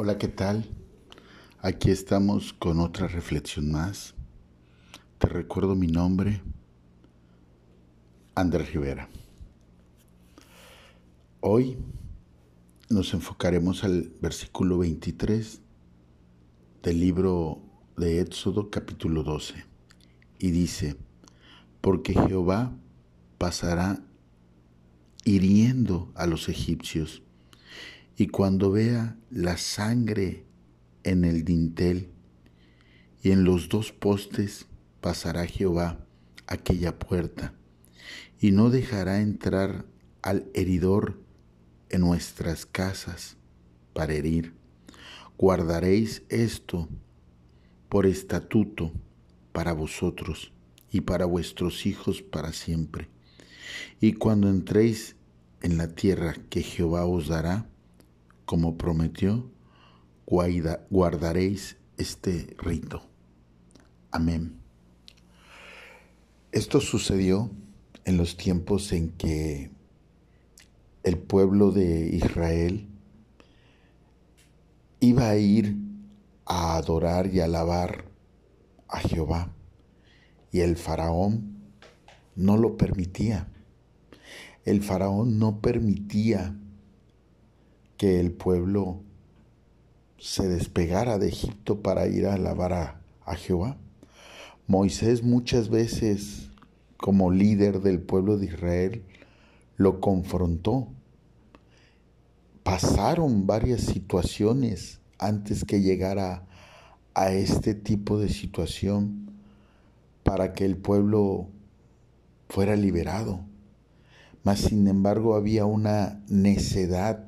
[0.00, 0.64] Hola, ¿qué tal?
[1.60, 4.14] Aquí estamos con otra reflexión más.
[5.18, 6.40] Te recuerdo mi nombre,
[8.36, 9.08] Andrés Rivera.
[11.40, 11.78] Hoy
[12.88, 15.62] nos enfocaremos al versículo 23
[16.84, 17.60] del libro
[17.96, 19.64] de Éxodo capítulo 12
[20.38, 20.94] y dice,
[21.80, 22.70] porque Jehová
[23.36, 23.98] pasará
[25.24, 27.24] hiriendo a los egipcios
[28.18, 30.44] y cuando vea la sangre
[31.04, 32.10] en el dintel
[33.22, 34.66] y en los dos postes,
[35.00, 36.04] pasará Jehová
[36.48, 37.54] aquella puerta
[38.40, 39.86] y no dejará entrar
[40.20, 41.22] al heridor
[41.90, 43.36] en nuestras casas
[43.92, 44.52] para herir.
[45.38, 46.88] Guardaréis esto
[47.88, 48.90] por estatuto
[49.52, 50.52] para vosotros
[50.90, 53.08] y para vuestros hijos para siempre.
[54.00, 55.14] Y cuando entréis
[55.62, 57.68] en la tierra que Jehová os dará,
[58.48, 59.52] como prometió,
[60.24, 63.02] guardaréis este rito.
[64.10, 64.58] Amén.
[66.50, 67.50] Esto sucedió
[68.06, 69.70] en los tiempos en que
[71.02, 72.88] el pueblo de Israel
[75.00, 75.76] iba a ir
[76.46, 78.06] a adorar y alabar
[78.88, 79.52] a Jehová
[80.50, 81.74] y el faraón
[82.34, 83.52] no lo permitía.
[84.64, 86.58] El faraón no permitía
[87.98, 89.02] que el pueblo
[90.18, 93.76] se despegara de Egipto para ir a alabar a, Jehová.
[94.66, 96.48] Moisés muchas veces,
[96.96, 99.02] como líder del pueblo de Israel,
[99.76, 100.88] lo confrontó.
[102.62, 106.46] Pasaron varias situaciones antes que llegara
[107.14, 109.30] a este tipo de situación
[110.22, 111.48] para que el pueblo
[112.48, 113.40] fuera liberado.
[114.42, 117.27] Mas sin embargo había una necedad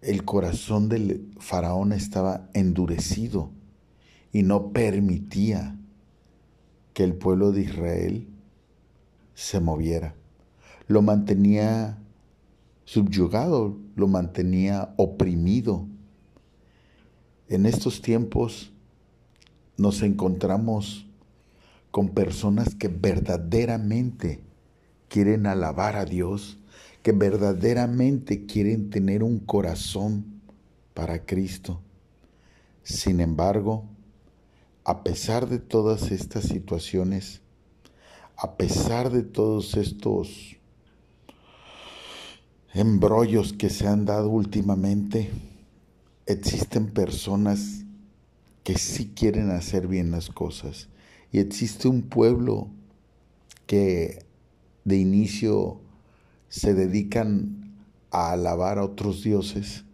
[0.00, 3.50] el corazón del faraón estaba endurecido
[4.32, 5.76] y no permitía
[6.92, 8.28] que el pueblo de Israel
[9.34, 10.14] se moviera.
[10.88, 11.98] Lo mantenía
[12.84, 15.86] subyugado, lo mantenía oprimido.
[17.48, 18.72] En estos tiempos
[19.76, 21.06] nos encontramos
[21.90, 24.40] con personas que verdaderamente
[25.08, 26.58] quieren alabar a Dios,
[27.06, 30.42] que verdaderamente quieren tener un corazón
[30.92, 31.80] para Cristo.
[32.82, 33.84] Sin embargo,
[34.82, 37.42] a pesar de todas estas situaciones,
[38.36, 40.56] a pesar de todos estos
[42.74, 45.30] embrollos que se han dado últimamente,
[46.26, 47.84] existen personas
[48.64, 50.88] que sí quieren hacer bien las cosas.
[51.30, 52.68] Y existe un pueblo
[53.64, 54.26] que
[54.84, 55.85] de inicio
[56.56, 57.76] se dedican
[58.10, 59.84] a alabar a otros dioses,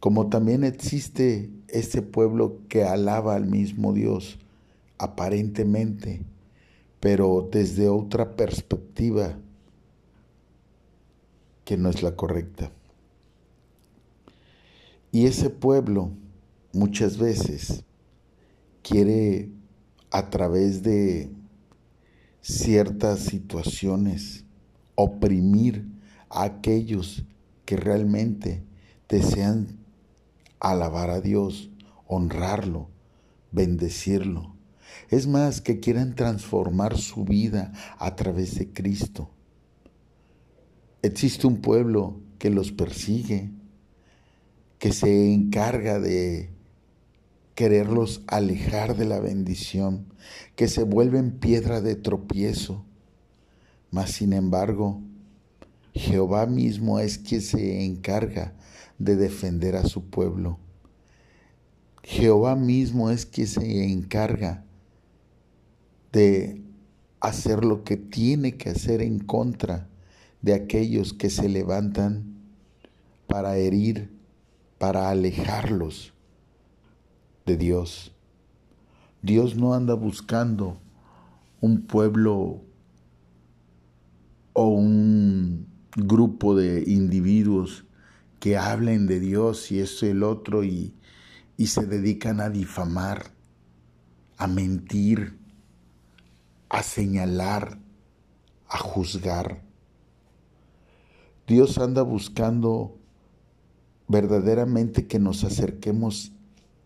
[0.00, 4.38] como también existe ese pueblo que alaba al mismo Dios,
[4.98, 6.26] aparentemente,
[7.00, 9.38] pero desde otra perspectiva
[11.64, 12.70] que no es la correcta.
[15.10, 16.10] Y ese pueblo
[16.74, 17.82] muchas veces
[18.82, 19.48] quiere
[20.10, 21.30] a través de
[22.42, 24.44] ciertas situaciones
[25.00, 25.86] oprimir
[26.28, 27.24] a aquellos
[27.64, 28.64] que realmente
[29.08, 29.78] desean
[30.58, 31.70] alabar a Dios,
[32.08, 32.90] honrarlo,
[33.52, 34.56] bendecirlo.
[35.08, 39.30] Es más, que quieran transformar su vida a través de Cristo.
[41.02, 43.52] Existe un pueblo que los persigue,
[44.80, 46.50] que se encarga de
[47.54, 50.12] quererlos alejar de la bendición,
[50.56, 52.84] que se vuelven piedra de tropiezo,
[53.90, 55.00] mas sin embargo,
[55.94, 58.52] Jehová mismo es quien se encarga
[58.98, 60.58] de defender a su pueblo.
[62.02, 64.64] Jehová mismo es quien se encarga
[66.12, 66.62] de
[67.20, 69.88] hacer lo que tiene que hacer en contra
[70.40, 72.38] de aquellos que se levantan
[73.26, 74.10] para herir,
[74.78, 76.14] para alejarlos
[77.44, 78.12] de Dios.
[79.22, 80.78] Dios no anda buscando
[81.60, 82.62] un pueblo
[84.60, 87.84] o un grupo de individuos
[88.40, 90.96] que hablen de Dios y esto y el otro y,
[91.56, 93.30] y se dedican a difamar,
[94.36, 95.38] a mentir,
[96.68, 97.78] a señalar,
[98.66, 99.62] a juzgar.
[101.46, 102.98] Dios anda buscando
[104.08, 106.32] verdaderamente que nos acerquemos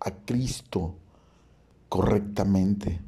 [0.00, 0.96] a Cristo
[1.88, 3.00] correctamente.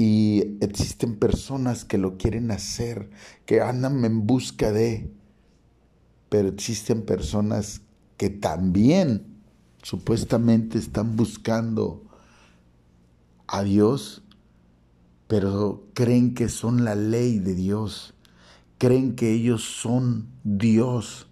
[0.00, 3.10] Y existen personas que lo quieren hacer,
[3.46, 5.12] que andan en busca de,
[6.28, 7.80] pero existen personas
[8.16, 9.26] que también
[9.82, 12.04] supuestamente están buscando
[13.48, 14.22] a Dios,
[15.26, 18.14] pero creen que son la ley de Dios,
[18.78, 21.26] creen que ellos son Dios,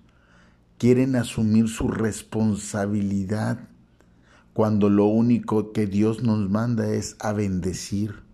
[0.76, 3.68] quieren asumir su responsabilidad
[4.54, 8.25] cuando lo único que Dios nos manda es a bendecir.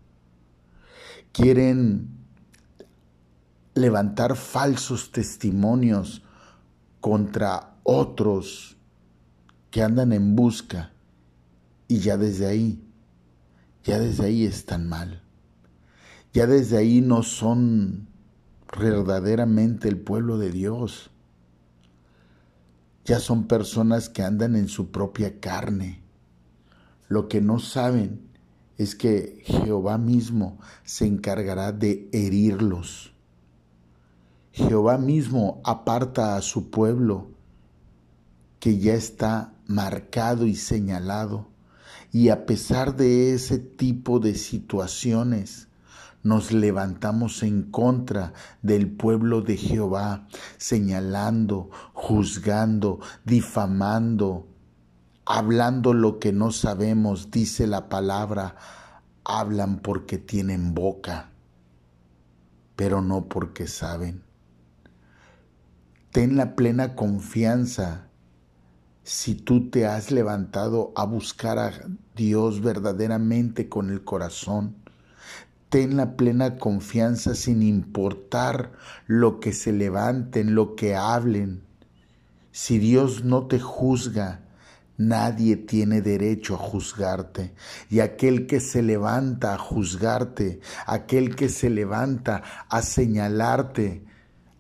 [1.33, 2.09] Quieren
[3.75, 6.23] levantar falsos testimonios
[7.01, 8.77] contra otros
[9.71, 10.93] que andan en busca
[11.89, 12.83] y ya desde ahí,
[13.85, 15.23] ya desde ahí están mal.
[16.33, 18.09] Ya desde ahí no son
[18.79, 21.11] verdaderamente el pueblo de Dios.
[23.05, 26.03] Ya son personas que andan en su propia carne.
[27.09, 28.32] Lo que no saben
[28.83, 33.13] es que Jehová mismo se encargará de herirlos.
[34.53, 37.29] Jehová mismo aparta a su pueblo
[38.59, 41.49] que ya está marcado y señalado.
[42.13, 45.69] Y a pesar de ese tipo de situaciones,
[46.23, 54.47] nos levantamos en contra del pueblo de Jehová, señalando, juzgando, difamando,
[55.25, 58.57] hablando lo que no sabemos, dice la palabra,
[59.25, 61.31] hablan porque tienen boca,
[62.77, 64.23] pero no porque saben.
[66.11, 68.09] Ten la plena confianza
[69.05, 71.73] si tú te has levantado a buscar a
[72.15, 74.77] Dios verdaderamente con el corazón.
[75.71, 78.73] Ten la plena confianza sin importar
[79.07, 81.63] lo que se levanten, lo que hablen.
[82.51, 84.43] Si Dios no te juzga,
[84.99, 87.55] Nadie tiene derecho a juzgarte.
[87.89, 94.05] Y aquel que se levanta a juzgarte, aquel que se levanta a señalarte,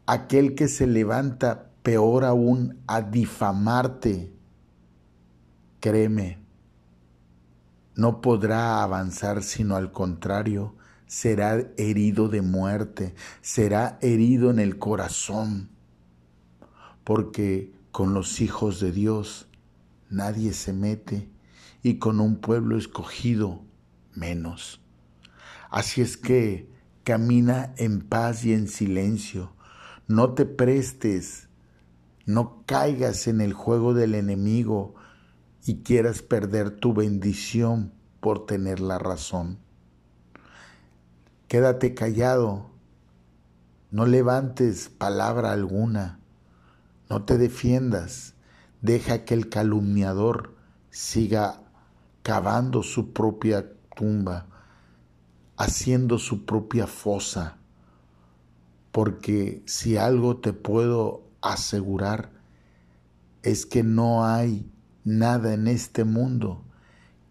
[0.06, 4.32] aquel que se levanta peor aún a difamarte,
[5.80, 6.42] créeme,
[7.94, 10.76] no podrá avanzar sino al contrario,
[11.06, 15.70] será herido de muerte, será herido en el corazón,
[17.04, 19.48] porque con los hijos de Dios
[20.12, 21.28] nadie se mete
[21.82, 23.64] y con un pueblo escogido
[24.14, 24.80] menos.
[25.70, 26.70] Así es que
[27.02, 29.54] camina en paz y en silencio,
[30.06, 31.48] no te prestes,
[32.26, 34.94] no caigas en el juego del enemigo
[35.64, 39.58] y quieras perder tu bendición por tener la razón.
[41.48, 42.70] Quédate callado,
[43.90, 46.20] no levantes palabra alguna,
[47.08, 48.34] no te defiendas,
[48.82, 50.54] deja que el calumniador
[50.90, 51.62] siga
[52.22, 54.46] cavando su propia tumba,
[55.56, 57.56] haciendo su propia fosa,
[58.90, 62.30] porque si algo te puedo asegurar
[63.42, 64.70] es que no hay
[65.04, 66.62] nada en este mundo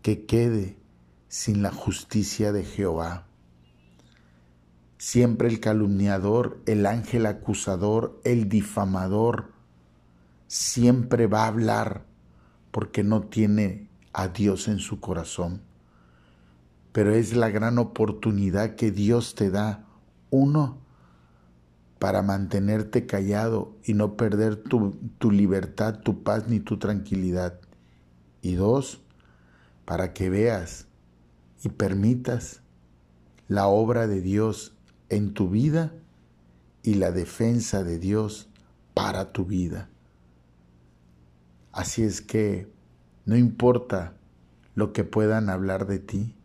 [0.02, 0.78] que quede
[1.28, 3.28] sin la justicia de Jehová.
[4.98, 9.51] Siempre el calumniador, el ángel acusador, el difamador,
[10.52, 12.04] siempre va a hablar
[12.72, 15.62] porque no tiene a Dios en su corazón.
[16.92, 19.86] Pero es la gran oportunidad que Dios te da,
[20.30, 20.82] uno,
[22.00, 27.62] para mantenerte callado y no perder tu, tu libertad, tu paz ni tu tranquilidad.
[28.42, 29.00] Y dos,
[29.86, 30.88] para que veas
[31.64, 32.60] y permitas
[33.48, 34.76] la obra de Dios
[35.08, 35.94] en tu vida
[36.84, 38.50] y la defensa de Dios
[38.94, 39.91] para tu vida.
[41.72, 42.72] Así es que
[43.26, 44.16] no importa
[44.76, 46.36] lo que puedan hablar de ti,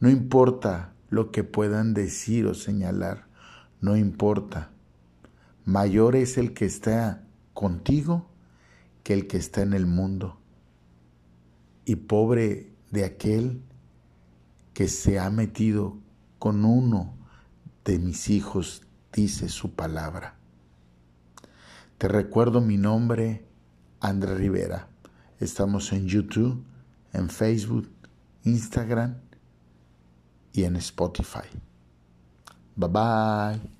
[0.00, 3.26] no importa lo que puedan decir o señalar,
[3.80, 4.70] no importa.
[5.64, 7.24] Mayor es el que está
[7.54, 8.28] contigo
[9.02, 10.38] que el que está en el mundo.
[11.84, 13.62] Y pobre de aquel
[14.74, 15.96] que se ha metido
[16.38, 17.14] con uno
[17.84, 20.36] de mis hijos, dice su palabra.
[21.98, 23.46] Te recuerdo mi nombre,
[24.06, 24.86] André Rivera.
[25.40, 26.64] Estamos en YouTube,
[27.12, 27.88] en Facebook,
[28.44, 29.16] Instagram
[30.52, 31.48] y en Spotify.
[32.76, 33.75] Bye bye.